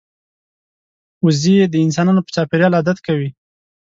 [1.25, 3.29] وزې د انسان په چاپېریال عادت کوي